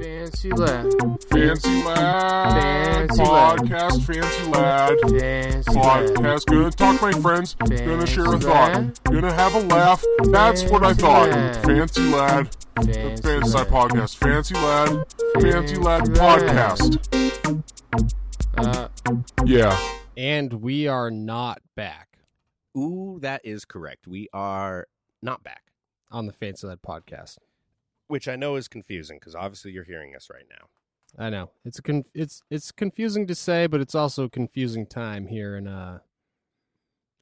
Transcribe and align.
Fancy 0.00 0.50
lad. 0.50 0.86
Fancy 1.28 1.82
lad. 1.82 2.62
Fancy 2.62 3.22
lad. 3.22 3.58
Podcast. 3.58 4.04
Fancy 4.06 4.50
lad. 4.50 4.98
Fancy 5.00 5.72
lad. 5.78 6.14
Podcast. 6.14 6.46
Gonna 6.46 6.70
talk 6.70 7.02
my 7.02 7.12
friends. 7.12 7.54
Gonna 7.54 8.06
share 8.06 8.34
a 8.34 8.38
thought. 8.38 8.72
lad. 8.72 9.00
Gonna 9.04 9.32
have 9.32 9.54
a 9.54 9.60
laugh. 9.60 10.02
That's 10.24 10.64
what 10.64 10.84
I 10.84 10.94
thought. 10.94 11.28
lad. 11.30 11.56
Fancy 11.64 12.02
lad. 12.12 12.56
Fancy 12.76 12.92
Fancy 12.92 13.28
lad. 13.30 13.46
lad 13.48 13.66
podcast. 13.68 14.16
Fancy 14.16 14.54
lad. 14.54 15.04
Fancy 15.40 15.76
lad 15.76 16.06
Fancy 16.06 16.14
lad. 16.16 16.40
podcast. 16.40 17.78
Uh, 18.56 18.88
Yeah. 19.44 19.76
And 20.16 20.52
we 20.54 20.86
are 20.88 21.10
not 21.10 21.60
back 21.74 22.08
Ooh, 22.76 23.18
that 23.20 23.40
is 23.44 23.64
correct. 23.66 24.06
We 24.06 24.28
are 24.32 24.86
not 25.22 25.42
back, 25.42 25.62
on 26.10 26.26
the 26.26 26.32
Fancy 26.32 26.66
Lad 26.66 26.80
podcast. 26.80 27.36
Which 28.08 28.28
I 28.28 28.36
know 28.36 28.56
is 28.56 28.68
confusing 28.68 29.18
because 29.18 29.34
obviously 29.34 29.70
you're 29.72 29.84
hearing 29.84 30.14
us 30.16 30.28
right 30.30 30.44
now. 30.50 30.66
I 31.18 31.28
know 31.30 31.50
it's 31.64 31.78
a 31.78 31.82
con- 31.82 32.04
it's 32.14 32.42
it's 32.50 32.72
confusing 32.72 33.26
to 33.26 33.34
say, 33.34 33.66
but 33.66 33.80
it's 33.80 33.94
also 33.94 34.24
a 34.24 34.30
confusing 34.30 34.86
time 34.86 35.26
here 35.26 35.56
in 35.56 35.66
uh, 35.68 35.98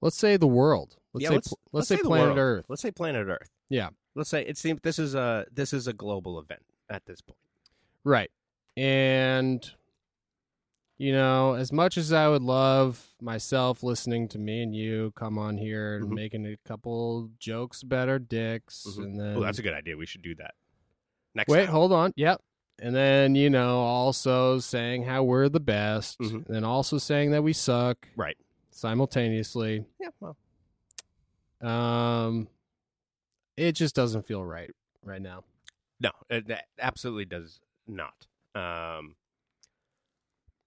let's 0.00 0.16
say 0.16 0.36
the 0.36 0.46
world. 0.46 0.96
Let's 1.12 1.22
Yeah, 1.24 1.28
say 1.30 1.34
let's- 1.34 1.48
pl- 1.48 1.58
let's 1.72 1.88
say, 1.88 1.96
say 1.96 2.02
planet. 2.02 2.38
Earth. 2.38 2.66
Let's 2.68 2.82
say 2.82 2.90
planet 2.92 3.26
Earth. 3.28 3.50
Yeah, 3.68 3.90
Let's 4.14 4.30
say 4.30 4.42
it 4.44 4.56
seems 4.58 4.80
this 4.82 4.98
is 4.98 5.14
a 5.14 5.46
this 5.52 5.72
is 5.72 5.86
a 5.88 5.92
global 5.92 6.38
event 6.38 6.62
at 6.88 7.04
this 7.06 7.20
point. 7.20 7.38
right. 8.04 8.30
And 8.76 9.68
you 10.98 11.12
know, 11.12 11.54
as 11.54 11.72
much 11.72 11.96
as 11.96 12.12
I 12.12 12.28
would 12.28 12.42
love 12.42 13.04
myself 13.22 13.82
listening 13.82 14.28
to 14.28 14.38
me 14.38 14.62
and 14.62 14.74
you 14.74 15.12
come 15.16 15.38
on 15.38 15.56
here 15.56 15.96
and 15.96 16.10
Mhm. 16.10 16.14
making 16.14 16.46
a 16.46 16.56
couple 16.68 17.30
jokes 17.38 17.82
about 17.82 18.08
our 18.10 18.18
dicks, 18.18 18.86
Mhm. 18.86 19.04
and 19.04 19.18
then 19.20 19.36
Oh, 19.36 19.40
that's 19.40 19.58
a 19.58 19.62
good 19.62 19.72
idea. 19.74 19.96
We 19.96 20.04
should 20.06 20.20
do 20.22 20.34
that 20.36 20.54
next. 21.34 21.48
Wait, 21.48 21.66
time. 21.66 21.72
hold 21.72 21.92
on. 21.92 22.12
Yep. 22.16 22.40
And 22.82 22.94
then, 22.94 23.34
you 23.34 23.50
know, 23.50 23.80
also 23.80 24.58
saying 24.58 25.02
how 25.04 25.22
we're 25.22 25.48
the 25.50 25.60
best, 25.60 26.18
Mhm. 26.20 26.46
and 26.46 26.54
then 26.54 26.64
also 26.64 26.96
saying 26.98 27.30
that 27.32 27.42
we 27.42 27.52
suck 27.52 28.08
Right. 28.16 28.38
simultaneously. 28.70 29.84
Yeah. 30.00 30.08
Well, 30.20 30.36
Um 31.60 32.48
it 33.56 33.72
just 33.72 33.94
doesn't 33.94 34.26
feel 34.26 34.44
right 34.44 34.70
right 35.02 35.20
now. 35.20 35.44
no, 36.00 36.10
it, 36.30 36.46
that 36.48 36.68
absolutely 36.78 37.26
does 37.26 37.60
not. 37.86 38.26
Um, 38.54 39.16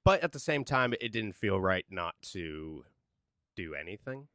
but 0.04 0.22
at 0.22 0.32
the 0.32 0.40
same 0.40 0.64
time, 0.64 0.94
it 1.02 1.12
didn't 1.12 1.34
feel 1.34 1.60
right 1.60 1.86
not 1.90 2.16
to 2.34 2.86
do 3.56 3.74
anything. 3.74 4.28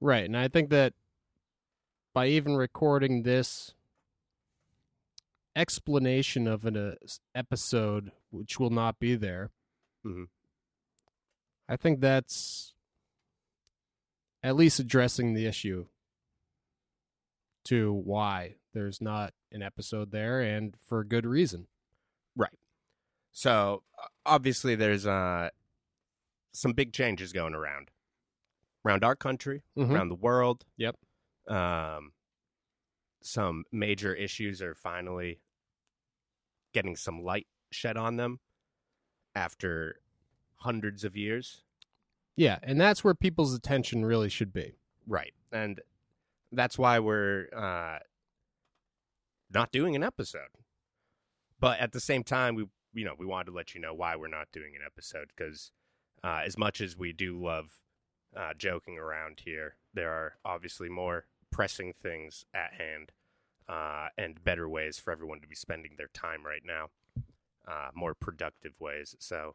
Right. 0.00 0.24
And 0.24 0.36
I 0.36 0.48
think 0.48 0.70
that 0.70 0.94
by 2.14 2.28
even 2.28 2.56
recording 2.56 3.22
this 3.24 3.74
explanation 5.58 6.46
of 6.46 6.64
an 6.64 6.76
uh, 6.76 6.94
episode 7.34 8.12
which 8.30 8.58
will 8.60 8.70
not 8.70 8.98
be 8.98 9.16
there. 9.16 9.50
Mhm. 10.06 10.28
I 11.68 11.76
think 11.76 12.00
that's 12.00 12.74
at 14.42 14.54
least 14.56 14.78
addressing 14.78 15.34
the 15.34 15.46
issue 15.46 15.88
to 17.64 17.92
why 17.92 18.54
there's 18.72 19.00
not 19.00 19.34
an 19.50 19.62
episode 19.62 20.10
there 20.12 20.40
and 20.40 20.76
for 20.80 21.00
a 21.00 21.06
good 21.06 21.26
reason. 21.26 21.66
Right. 22.36 22.56
So 23.32 23.82
obviously, 24.24 24.74
there's 24.76 25.06
uh, 25.06 25.50
some 26.52 26.72
big 26.72 26.92
changes 26.92 27.32
going 27.32 27.54
around 27.54 27.90
around 28.84 29.02
our 29.04 29.16
country, 29.16 29.62
Mhm. 29.76 29.90
around 29.90 30.08
the 30.08 30.14
world. 30.14 30.64
Yep. 30.76 30.96
Um, 31.48 32.14
some 33.20 33.64
major 33.72 34.14
issues 34.14 34.62
are 34.62 34.74
finally 34.74 35.40
getting 36.78 36.94
some 36.94 37.24
light 37.24 37.48
shed 37.72 37.96
on 37.96 38.16
them 38.16 38.38
after 39.34 39.96
hundreds 40.58 41.02
of 41.02 41.16
years. 41.16 41.62
Yeah, 42.36 42.58
and 42.62 42.80
that's 42.80 43.02
where 43.02 43.14
people's 43.14 43.52
attention 43.52 44.04
really 44.04 44.28
should 44.28 44.52
be. 44.52 44.76
Right. 45.04 45.32
And 45.50 45.80
that's 46.52 46.78
why 46.78 47.00
we're 47.00 47.48
uh, 47.52 47.98
not 49.52 49.72
doing 49.72 49.96
an 49.96 50.04
episode. 50.04 50.54
But 51.58 51.80
at 51.80 51.90
the 51.90 51.98
same 51.98 52.22
time, 52.22 52.54
we 52.54 52.66
you 52.94 53.04
know 53.04 53.14
we 53.18 53.26
wanted 53.26 53.46
to 53.46 53.56
let 53.56 53.74
you 53.74 53.80
know 53.80 53.92
why 53.92 54.14
we're 54.14 54.28
not 54.28 54.46
doing 54.52 54.76
an 54.76 54.82
episode 54.86 55.32
because 55.36 55.72
uh, 56.22 56.42
as 56.46 56.56
much 56.56 56.80
as 56.80 56.96
we 56.96 57.12
do 57.12 57.42
love 57.42 57.80
uh, 58.36 58.52
joking 58.56 58.98
around 58.98 59.40
here, 59.44 59.74
there 59.94 60.12
are 60.12 60.34
obviously 60.44 60.88
more 60.88 61.26
pressing 61.50 61.92
things 61.92 62.44
at 62.54 62.74
hand 62.74 63.10
uh, 63.68 64.08
and 64.16 64.42
better 64.44 64.68
ways 64.68 64.98
for 64.98 65.12
everyone 65.12 65.40
to 65.40 65.48
be 65.48 65.54
spending 65.54 65.92
their 65.96 66.10
time 66.14 66.44
right 66.44 66.62
now, 66.64 66.88
uh, 67.66 67.90
more 67.94 68.14
productive 68.14 68.72
ways. 68.80 69.14
So 69.18 69.54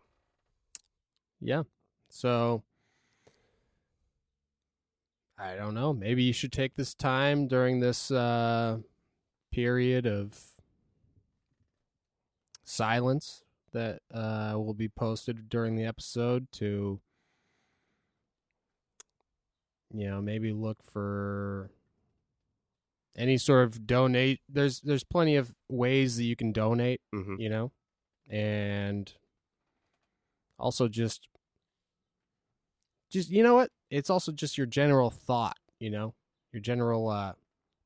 Yeah. 1.39 1.63
So 2.09 2.63
I 5.37 5.55
don't 5.55 5.73
know. 5.73 5.93
Maybe 5.93 6.23
you 6.23 6.33
should 6.33 6.51
take 6.51 6.75
this 6.75 6.93
time 6.93 7.47
during 7.47 7.79
this 7.79 8.11
uh, 8.11 8.77
period 9.51 10.05
of 10.05 10.39
silence 12.63 13.43
that 13.73 14.01
uh, 14.13 14.53
will 14.55 14.75
be 14.75 14.87
posted 14.87 15.49
during 15.49 15.75
the 15.75 15.85
episode 15.85 16.47
to, 16.53 17.01
you 19.93 20.09
know, 20.09 20.21
maybe 20.21 20.53
look 20.53 20.77
for 20.83 21.71
any 23.17 23.37
sort 23.37 23.63
of 23.65 23.85
donate. 23.85 24.41
There's 24.49 24.81
there's 24.81 25.03
plenty 25.03 25.35
of 25.35 25.53
ways 25.69 26.17
that 26.17 26.23
you 26.23 26.35
can 26.35 26.51
donate 26.51 27.01
mhm. 27.13 27.39
you 27.39 27.49
know 27.49 27.71
and 28.29 29.13
also 30.57 30.87
just 30.87 31.27
just 33.09 33.29
you 33.29 33.43
know 33.43 33.55
what 33.55 33.69
it's 33.89 34.09
also 34.09 34.31
just 34.31 34.57
your 34.57 34.65
general 34.67 35.09
thought 35.09 35.57
you 35.79 35.89
know 35.89 36.13
your 36.51 36.61
general 36.61 37.09
uh 37.09 37.33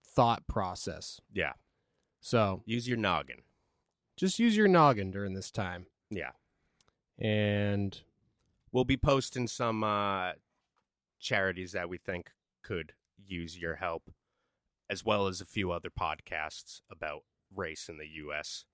thought 0.05 0.45
process 0.47 1.19
yeah, 1.33 1.53
so 2.19 2.61
use 2.66 2.87
your 2.87 2.97
noggin. 2.97 3.41
just 4.16 4.39
use 4.39 4.55
your 4.57 4.67
noggin 4.67 5.11
during 5.11 5.33
this 5.33 5.51
time 5.51 5.85
Yeah. 6.09 6.31
and 7.19 7.99
we'll 8.71 8.85
be 8.85 8.97
posting 8.97 9.47
some 9.47 9.83
uh, 9.83 10.31
charities 11.19 11.71
that 11.73 11.87
we 11.89 11.97
think 11.97 12.31
could 12.63 12.93
use 13.25 13.57
your 13.57 13.75
help, 13.75 14.09
as 14.89 15.03
well 15.05 15.27
as 15.27 15.41
a 15.41 15.45
few 15.45 15.71
other 15.71 15.89
podcasts 15.89 16.81
about 16.89 17.23
race 17.53 17.87
in 17.89 17.97
the 17.97 18.07
U.S. 18.07 18.65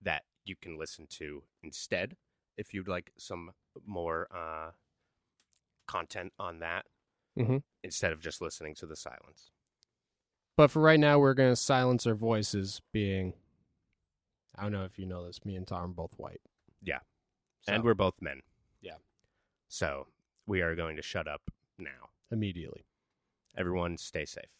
that 0.00 0.24
you 0.44 0.56
can 0.60 0.78
listen 0.78 1.06
to 1.10 1.42
instead 1.62 2.16
if 2.56 2.72
you'd 2.74 2.88
like 2.88 3.12
some 3.16 3.52
more 3.86 4.28
uh, 4.34 4.70
content 5.86 6.32
on 6.38 6.58
that 6.60 6.86
Mhm. 7.36 7.62
instead 7.82 8.12
of 8.12 8.20
just 8.20 8.40
listening 8.40 8.74
to 8.76 8.86
the 8.86 8.96
silence. 8.96 9.50
but 10.56 10.70
for 10.72 10.80
right 10.82 10.98
now 10.98 11.18
we're 11.20 11.34
going 11.34 11.52
to 11.52 11.56
silence 11.56 12.04
our 12.04 12.14
voices 12.16 12.82
being 12.92 13.32
i 14.56 14.62
don't 14.62 14.72
know 14.72 14.84
if 14.84 14.98
you 14.98 15.06
know 15.06 15.24
this 15.24 15.44
me 15.44 15.54
and 15.54 15.68
tom 15.68 15.84
are 15.84 15.94
both 15.94 16.14
white 16.18 16.40
Yeah. 16.82 16.98
So, 17.62 17.72
And 17.74 17.84
we're 17.84 17.94
both 17.94 18.20
men. 18.20 18.42
Yeah. 18.80 18.98
So 19.68 20.08
we 20.46 20.62
are 20.62 20.74
going 20.74 20.96
to 20.96 21.02
shut 21.02 21.26
up 21.28 21.50
now. 21.78 22.10
immediately 22.30 22.86
Everyone, 23.56 23.96
stay 23.98 24.24
safe. 24.24 24.57